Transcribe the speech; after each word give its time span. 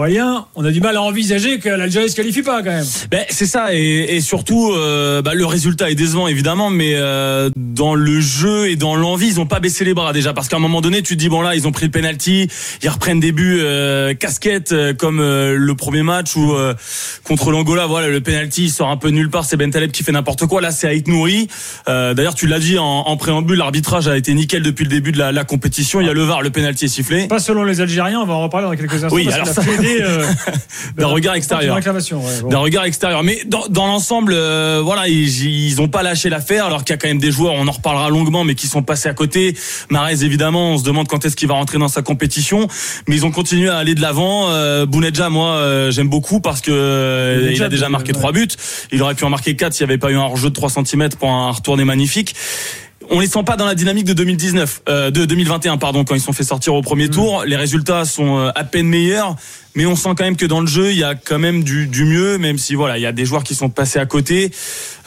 Aurélien, 0.00 0.44
on 0.54 0.64
a 0.66 0.70
du 0.70 0.80
mal 0.82 0.94
à 0.96 1.00
envisager 1.02 1.58
que 1.58 1.70
l'Algérie 1.70 2.10
se 2.10 2.16
qualifie 2.16 2.42
pas 2.42 2.58
quand 2.62 2.68
même. 2.70 2.84
Ben, 3.10 3.24
c'est 3.30 3.46
ça 3.46 3.74
et, 3.74 4.16
et 4.16 4.20
surtout 4.20 4.72
euh, 4.72 5.22
bah, 5.22 5.32
le 5.32 5.46
résultat 5.46 5.90
est 5.90 5.94
décevant 5.94 6.28
évidemment 6.28 6.68
mais 6.68 6.92
euh, 6.96 7.48
dans 7.56 7.94
le 7.94 8.20
jeu 8.20 8.68
et 8.68 8.76
dans 8.76 8.94
l'envie 8.94 9.28
ils 9.28 9.40
ont 9.40 9.46
pas 9.46 9.58
baissé 9.58 9.86
les 9.86 9.94
bras 9.94 10.12
déjà 10.12 10.34
parce 10.34 10.48
qu'à 10.48 10.56
un 10.56 10.60
moment 10.60 10.82
donné 10.82 11.00
tu 11.00 11.14
te 11.14 11.18
dis 11.18 11.30
bon 11.30 11.40
là 11.40 11.54
ils 11.54 11.66
ont 11.66 11.72
pris 11.72 11.86
le 11.86 11.90
penalty 11.90 12.46
ils 12.82 12.88
reprennent 12.90 13.20
des 13.20 13.32
buts 13.32 13.58
euh, 13.62 14.12
casquette 14.12 14.72
euh, 14.72 14.92
comme 14.92 15.18
euh, 15.20 15.56
le 15.56 15.74
premier 15.74 16.02
match 16.02 16.36
où 16.36 16.52
euh, 16.52 16.74
contre 17.24 17.50
l'Angola 17.50 17.86
voilà 17.86 18.08
le 18.08 18.20
penalty 18.20 18.64
il 18.64 18.70
sort 18.70 18.90
un 18.90 18.98
peu 18.98 19.08
nulle 19.08 19.30
part 19.30 19.46
c'est 19.46 19.56
Ben 19.56 19.70
Taleb 19.70 19.92
qui 19.92 20.04
fait 20.04 20.12
n'importe 20.12 20.44
quoi 20.44 20.60
là 20.60 20.72
c'est 20.72 20.88
Aït 20.88 21.08
Nouri 21.08 21.48
d'ailleurs 21.86 22.34
tu 22.34 22.46
l'as 22.46 22.58
dit 22.58 22.78
en, 22.78 22.84
en 22.84 23.16
préambule 23.16 23.56
l'arbitrage 23.56 24.08
a 24.08 24.16
été 24.18 24.34
nickel 24.34 24.62
depuis 24.62 24.84
le 24.84 24.90
début 24.90 25.12
de 25.12 25.18
la, 25.18 25.32
la 25.32 25.44
compétition 25.44 26.02
il 26.02 26.06
y 26.06 26.10
a 26.10 26.12
le 26.12 26.22
VAR 26.22 26.42
le 26.42 26.50
penalty 26.50 26.84
est 26.84 26.88
sifflé 26.88 27.28
Pas 27.28 27.38
selon 27.38 27.64
les 27.64 27.80
Algériens, 27.80 28.20
on 28.20 28.26
va 28.26 28.34
en 28.34 28.42
reparler 28.42 28.66
dans 28.66 28.76
quelques 28.76 29.02
instants. 29.04 29.14
Oui, 29.16 29.28
alors 29.32 29.46
ça- 29.46 29.62
euh, 30.02 30.26
d'un 30.96 31.06
regard 31.06 31.34
extérieur. 31.34 31.78
d'un 32.48 32.58
regard 32.58 32.84
extérieur. 32.84 33.22
Mais 33.22 33.40
dans, 33.46 33.66
dans 33.68 33.86
l'ensemble, 33.86 34.32
euh, 34.34 34.80
voilà, 34.82 35.08
ils, 35.08 35.68
ils 35.68 35.80
ont 35.80 35.88
pas 35.88 36.02
lâché 36.02 36.28
l'affaire, 36.28 36.66
alors 36.66 36.84
qu'il 36.84 36.92
y 36.92 36.94
a 36.94 36.98
quand 36.98 37.08
même 37.08 37.18
des 37.18 37.30
joueurs, 37.30 37.54
on 37.54 37.66
en 37.66 37.72
reparlera 37.72 38.08
longuement, 38.10 38.44
mais 38.44 38.54
qui 38.54 38.66
sont 38.66 38.82
passés 38.82 39.08
à 39.08 39.14
côté. 39.14 39.56
Marez, 39.90 40.24
évidemment, 40.24 40.72
on 40.72 40.78
se 40.78 40.84
demande 40.84 41.08
quand 41.08 41.24
est-ce 41.24 41.36
qu'il 41.36 41.48
va 41.48 41.54
rentrer 41.54 41.78
dans 41.78 41.88
sa 41.88 42.02
compétition, 42.02 42.68
mais 43.06 43.16
ils 43.16 43.26
ont 43.26 43.30
continué 43.30 43.68
à 43.68 43.76
aller 43.76 43.94
de 43.94 44.00
l'avant. 44.00 44.50
Euh, 44.50 44.86
Bounedja, 44.86 45.28
moi, 45.28 45.50
euh, 45.50 45.90
j'aime 45.90 46.08
beaucoup 46.08 46.40
parce 46.40 46.60
que 46.60 47.50
il 47.52 47.62
a 47.62 47.68
déjà 47.68 47.88
marqué 47.88 48.12
trois 48.12 48.32
buts. 48.32 48.48
Il 48.92 49.02
aurait 49.02 49.14
pu 49.14 49.24
en 49.24 49.30
marquer 49.30 49.56
quatre 49.56 49.74
s'il 49.74 49.86
n'y 49.86 49.92
avait 49.92 49.98
pas 49.98 50.10
eu 50.10 50.16
un 50.16 50.22
hors-jeu 50.22 50.50
de 50.50 50.54
3 50.54 50.70
cm 50.70 51.10
pour 51.18 51.30
un 51.30 51.50
retourné 51.50 51.84
magnifique. 51.84 52.34
On 53.10 53.20
les 53.20 53.26
sent 53.26 53.42
pas 53.44 53.56
dans 53.56 53.66
la 53.66 53.74
dynamique 53.74 54.04
de 54.04 54.12
2019, 54.12 54.82
euh, 54.88 55.10
de 55.10 55.24
2021 55.24 55.76
pardon, 55.76 56.04
quand 56.04 56.14
ils 56.14 56.20
sont 56.20 56.32
fait 56.32 56.44
sortir 56.44 56.74
au 56.74 56.82
premier 56.82 57.08
tour. 57.08 57.44
Les 57.46 57.56
résultats 57.56 58.04
sont 58.04 58.38
euh, 58.38 58.50
à 58.54 58.64
peine 58.64 58.86
meilleurs, 58.86 59.36
mais 59.74 59.86
on 59.86 59.94
sent 59.94 60.10
quand 60.16 60.24
même 60.24 60.36
que 60.36 60.46
dans 60.46 60.60
le 60.60 60.66
jeu, 60.66 60.90
il 60.90 60.98
y 60.98 61.04
a 61.04 61.14
quand 61.14 61.38
même 61.38 61.62
du, 61.62 61.86
du 61.86 62.04
mieux, 62.04 62.38
même 62.38 62.58
si 62.58 62.74
voilà, 62.74 62.98
il 62.98 63.02
y 63.02 63.06
a 63.06 63.12
des 63.12 63.24
joueurs 63.24 63.44
qui 63.44 63.54
sont 63.54 63.68
passés 63.68 63.98
à 63.98 64.06
côté. 64.06 64.50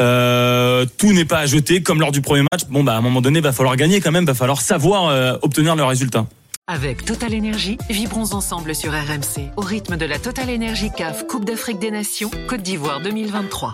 Euh, 0.00 0.86
tout 0.98 1.12
n'est 1.12 1.24
pas 1.24 1.38
à 1.38 1.46
jeter, 1.46 1.82
comme 1.82 2.00
lors 2.00 2.12
du 2.12 2.20
premier 2.20 2.44
match. 2.52 2.62
Bon, 2.68 2.84
bah 2.84 2.94
à 2.94 2.98
un 2.98 3.00
moment 3.00 3.20
donné, 3.20 3.40
va 3.40 3.52
falloir 3.52 3.76
gagner 3.76 4.00
quand 4.00 4.12
même, 4.12 4.26
va 4.26 4.34
falloir 4.34 4.60
savoir 4.60 5.08
euh, 5.08 5.36
obtenir 5.42 5.74
le 5.74 5.84
résultat. 5.84 6.26
Avec 6.66 7.04
Total 7.04 7.34
Energy, 7.34 7.78
vibrons 7.88 8.34
ensemble 8.34 8.74
sur 8.74 8.92
RMC 8.92 9.50
au 9.56 9.62
rythme 9.62 9.96
de 9.96 10.04
la 10.04 10.18
Total 10.18 10.50
Energy 10.50 10.90
CAF 10.94 11.26
Coupe 11.26 11.46
d'Afrique 11.46 11.78
des 11.78 11.90
Nations 11.90 12.30
Côte 12.46 12.60
d'Ivoire 12.60 13.00
2023. 13.00 13.72